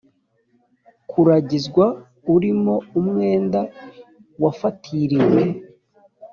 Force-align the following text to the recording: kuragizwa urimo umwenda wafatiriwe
kuragizwa 1.09 1.85
urimo 2.33 2.75
umwenda 2.99 3.61
wafatiriwe 4.43 5.41